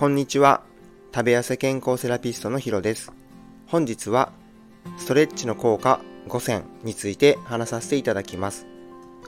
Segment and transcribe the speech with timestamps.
[0.00, 0.62] こんにちは。
[1.14, 3.12] 食べ痩せ健康セラピストのヒロです。
[3.66, 4.32] 本日は
[4.96, 8.66] ストレッチの効果5選について話させていただきます。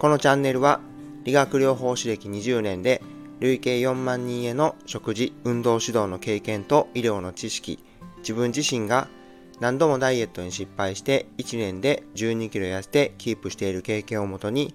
[0.00, 0.80] このチャンネルは
[1.22, 3.00] 理学療法士歴20年で
[3.38, 7.78] 累計4万人への食事、運動指導の経験と医療の知識、
[8.18, 9.06] 自分自身が
[9.60, 14.74] 何度もダイエットに失敗して1年で12キロ痩せてキープしている経験をもとに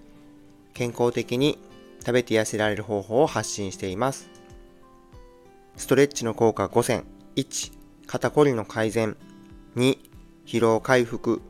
[0.73, 1.59] 健康的に
[1.99, 4.30] 食べて痩せられる方法を発信しています。
[5.81, 7.05] ストレッチの効果5選。
[7.35, 7.73] 1、
[8.05, 9.17] 肩こりの改善。
[9.75, 9.97] 2、
[10.45, 11.41] 疲労回復。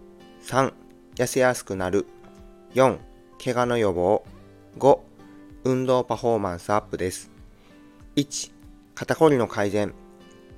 [0.46, 0.72] 3、
[1.16, 2.08] 痩せやすくなる。
[2.74, 2.98] 4、
[3.44, 4.24] 怪我の予防。
[4.80, 5.00] 5、
[5.66, 7.30] 運動パフォーマンスアップです。
[8.16, 8.54] 1、
[8.96, 9.94] 肩こりの改善。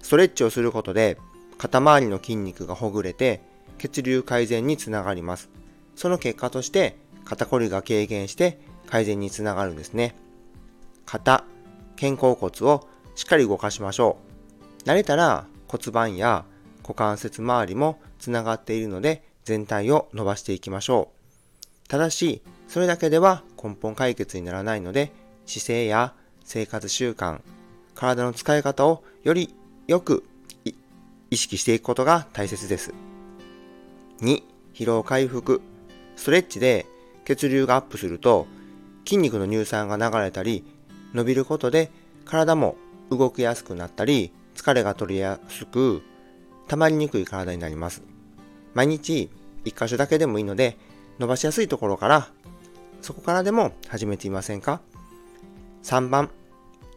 [0.04, 1.18] ストレッチをすることで
[1.58, 3.42] 肩周りの筋肉がほぐれて
[3.80, 5.50] 血流改善につながります。
[5.96, 10.16] その結果として肩こりが軽減して改善につながるんですね。
[11.08, 11.44] 肩、
[12.00, 14.18] 肩甲骨をしっかり動かしましょ
[14.86, 14.88] う。
[14.88, 16.46] 慣れたら骨盤や
[16.82, 21.12] 股関節周りもつながっているので全体を伸ばしていきましょ
[21.86, 21.88] う。
[21.88, 25.12] ただし、それだけでは根本解決にならないので
[25.46, 27.40] 姿勢や生活習慣、
[27.96, 29.54] 体の使い方をより
[29.88, 30.24] よく
[31.30, 32.94] 意識していくことが大切です。
[34.22, 35.62] 2、疲労回復。
[36.16, 36.86] ストレッチで
[37.26, 38.46] 血流がアップすると
[39.06, 40.64] 筋肉の乳酸が流れたり
[41.14, 41.90] 伸びることで
[42.26, 42.76] 体も
[43.18, 46.02] 動きやすくなったり疲れが取りやすく
[46.68, 48.04] 溜まりにくい体になります。
[48.74, 49.30] 毎日
[49.66, 50.78] 一箇所だけでもいいので
[51.20, 52.30] 伸ばしやすいところから
[53.04, 54.80] そこからでも始めてみませんか
[55.84, 56.30] ?3 番、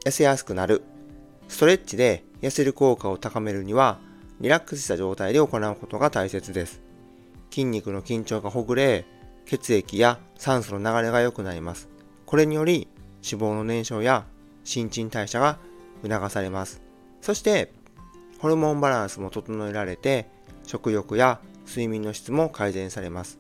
[0.05, 0.85] 痩せやすくなる。
[1.49, 3.99] ストレッチで痩せる効果を高めるには
[4.41, 6.81] リラックスした状態で行うことが大切です。
[7.51, 9.05] 筋肉の緊張がほぐれ、
[9.47, 11.89] 血液や酸素の流れが良くなります。
[12.25, 12.87] これにより
[13.29, 14.27] 脂肪の燃焼や
[14.63, 15.59] 新陳代謝が
[16.03, 16.81] 促されます。
[17.21, 17.73] そして、
[18.39, 20.29] ホルモンバランスも整えられて、
[20.67, 23.39] 食欲や睡眠の質も改善されます。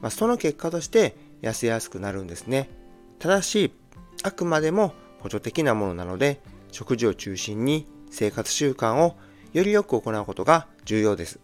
[0.00, 2.68] まあ、その結果として痩せやすくなるんですね。
[3.18, 3.72] ただし、
[4.22, 6.40] あくまでも補助的なものなので、
[6.72, 9.16] 食事を中心に生活習慣を
[9.52, 11.38] よりよく行うことが重要です。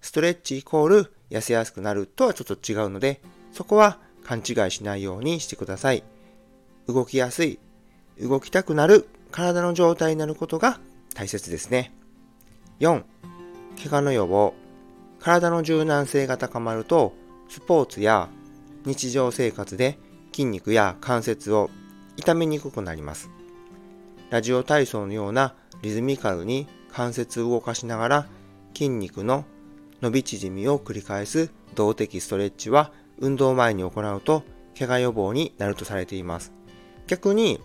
[0.00, 3.20] ストレッチイコール痩せやすくなるとはちょっと違うので、
[3.52, 6.02] そこは勘違いしないようにしてください。
[6.86, 7.58] 動きやすい、
[8.20, 10.78] 動きたくなる体の状態になることが
[11.12, 11.92] 大切ですね。
[12.78, 13.02] 4、
[13.82, 14.54] 怪我の予防。
[15.18, 17.14] 体の柔軟性が高まると、
[17.48, 18.28] スポーツや
[18.84, 19.98] 日常生活で
[20.30, 21.68] 筋肉や関節を
[22.16, 23.28] 痛めにくくなります。
[24.30, 28.26] ラジオ体操のようなリズミカルに関節を動かしながら
[28.72, 29.44] 筋肉の
[30.00, 34.44] 伸び縮みを繰り返す動的ストレッチは運動前に行うと
[34.78, 36.52] 怪我予防になるとされています。
[37.08, 37.60] 逆に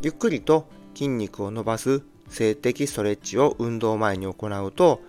[0.00, 5.00] ゆっくりと筋肉を伸ばす静的ストレッチを運動前に行うと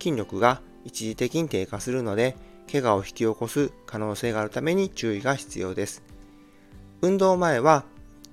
[0.00, 2.34] 筋力が一時的に低下するので
[2.72, 6.02] 怪我を引き起こす可能性があるために注意が必要です。
[7.02, 7.84] 運動前は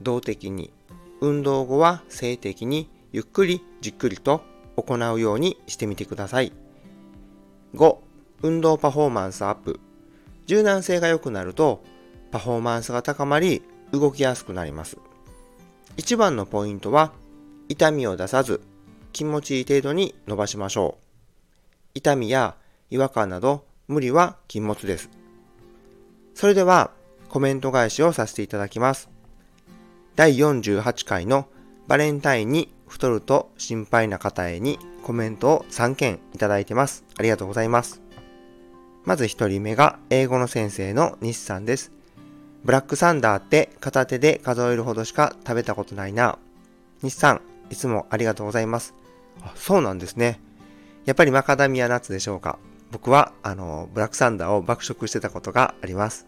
[0.02, 0.72] 動的に、
[1.20, 4.42] 運動後は静的にゆっくりじっくりと
[4.78, 6.54] 行うようにしてみてください。
[7.76, 7.98] 5.
[8.44, 9.80] 運動パフォーマンスアップ。
[10.48, 11.84] 柔軟性が良くなると、
[12.32, 13.62] パフォーマンスが高まり、
[13.92, 14.98] 動きやすくなります。
[15.98, 17.12] 一番のポイントは、
[17.70, 18.62] 痛みを出さず、
[19.14, 21.04] 気持ちいい程度に伸ばしましょう。
[21.94, 22.56] 痛みや
[22.90, 25.10] 違和感など、無理は禁物です。
[26.34, 26.92] それでは、
[27.30, 29.10] コメント返しをさせていただきます。
[30.16, 31.48] 第48回の
[31.88, 37.06] バレンタインに太ると心配な方へにコメントを3件いただいてます。
[37.18, 38.02] ありがとうございます。
[39.04, 41.92] まず1人目が英語の先生の西さんです。
[42.64, 46.38] ブラックサンダーって片手で数えるほどしか食べたことないな。
[47.02, 48.94] 西さん、いつもありがとうございます。
[49.42, 50.40] あ、そうなんですね。
[51.06, 52.60] やっぱりマカダミアナッツでしょうか。
[52.92, 56.28] 僕は、あの、ブラックサンダーを爆食してたことがあります。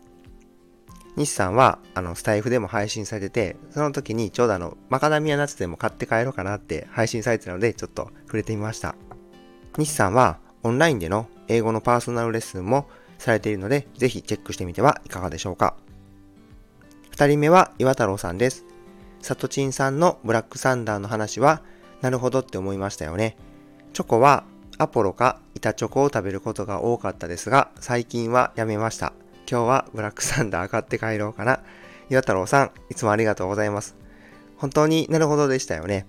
[1.15, 8.95] 西さんは、あの、スタイフでも配信されてて、その時にちょうどあの、マカダミアナッツでも買って帰ろうかなって配信されてたので、ちょっと触れてみました。
[9.77, 12.87] 西さんは、オンラインでの英語のパーソナルレッスンも
[13.19, 15.75] されているので、ぜひチェックしてみてはいかがでしょうか。
[17.13, 18.65] 二人目は岩太郎さんです。
[19.21, 21.61] サトチンさんのブラックサンダーの話は、
[22.01, 23.37] なるほどって思いましたよね。
[23.93, 24.45] チョコは
[24.79, 29.13] アポロか板チョコを食べることが多かったですが、最近はやめました。
[29.47, 31.59] 今日はブラックサンダー買って帰ろうかな。
[32.09, 33.95] 岩太郎さん、いつもありがとうございます。
[34.57, 36.07] 本当になるほどでしたよね。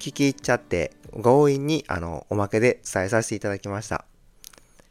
[0.00, 0.90] 聞き入っちゃって
[1.22, 4.06] 強引にあのおまけで伝えさせていただきました。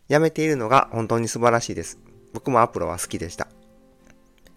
[0.08, 2.00] やめているのが本当に素晴らしいです。
[2.32, 3.50] 僕もアプロは好きでした。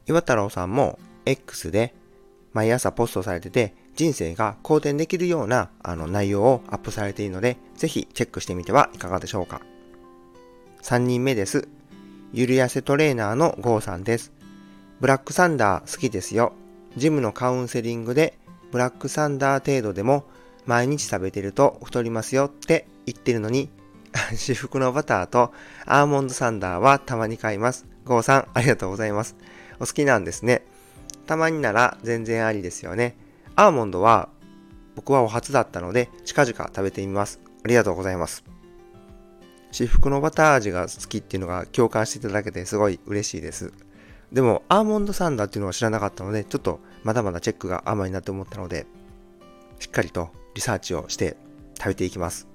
[0.06, 1.94] 岩太郎さんも X で
[2.52, 9.60] 毎朝ポストされてて人生が好転できるようなあの内容をアップされているので、ぜひチェックしてみてはいかがでしょうか。
[10.82, 11.68] 3人目です。
[12.32, 14.32] ゆるやせトレーナーのゴーさんです。
[15.00, 16.52] ブラックサンダー好きですよ。
[16.96, 18.38] ジムのカウンセリングで
[18.72, 20.24] ブラックサンダー程度でも
[20.66, 23.70] 毎日食べてると太りますよって言ってるのに、
[24.34, 25.52] 至福のバターと
[25.86, 27.86] アーモンドサンダーはたまに買います。
[28.04, 29.36] ゴーさん、ありがとうございます。
[29.80, 30.64] お好きなんですね。
[31.26, 33.16] たまになら全然ありですよね。
[33.56, 34.28] アーモンドは
[34.94, 37.40] 僕はお初だったので近々食べてみます。
[37.64, 38.44] ありがとうございます。
[39.72, 43.72] 至福のバター味が好きっていうのが共感していただけてすごい嬉しいです。
[44.32, 48.86] でもアーモンドサンダーっていうのは知らなかったのでちょっとまだまだチェックが甘いなと思ったので
[49.80, 51.36] しっかりとリサーチをして
[51.76, 52.46] 食べていきます。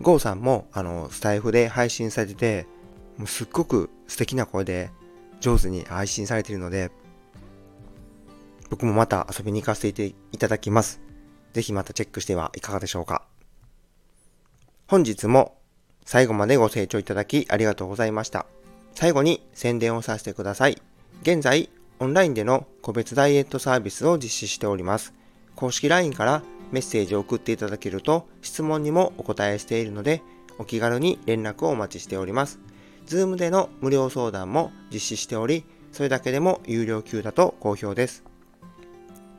[0.00, 2.66] ゴーさんもあのスタイフで配信されてて
[3.16, 4.90] もうすっごく素敵な声で
[5.42, 6.90] 上手に配信されているので
[8.70, 11.02] 僕もまた遊びに行かせていただきます。
[11.52, 13.26] ぜひまたチェックしてはいかがでしょうか。
[14.86, 15.58] 本日も
[16.06, 18.46] 最後までご清聴いただきありがとうございました。
[18.94, 20.80] 最後に宣伝をさせてください。
[21.20, 21.68] 現在、
[21.98, 25.12] オンラインでの個別ダイエットサービスを実施しております。
[25.54, 30.22] 公式 LINE からメッセージを送っていただけると質問にもお答えしているので、
[30.58, 32.58] お気軽に連絡をお待ちしております。
[33.06, 38.24] Zoom での無料相談も実施しており、それだけでも有料級だと好評です。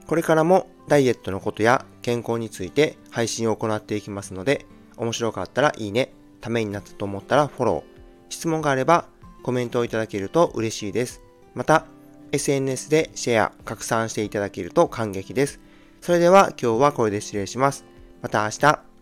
[0.07, 4.65] これからもダイエットのことや健康について配信を行っていきますので、
[4.97, 9.05] 面白かったらいいね、ためになったと思ったらフォロー、質問があれば
[9.43, 11.21] コメントをいただけると嬉しいです。
[11.53, 11.85] また、
[12.31, 15.59] SNS でシェア、拡散していただけると感激です。
[16.01, 17.85] それでは今日はこれで失礼します。
[18.21, 18.92] また明日。